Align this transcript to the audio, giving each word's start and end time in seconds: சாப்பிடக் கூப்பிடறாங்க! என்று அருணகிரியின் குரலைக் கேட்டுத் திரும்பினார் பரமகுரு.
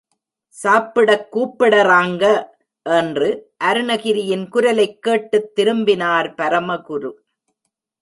சாப்பிடக் 0.47 1.37
கூப்பிடறாங்க! 1.37 2.23
என்று 2.85 3.29
அருணகிரியின் 3.63 4.47
குரலைக் 4.49 5.01
கேட்டுத் 5.01 5.55
திரும்பினார் 5.55 6.33
பரமகுரு. 6.33 7.11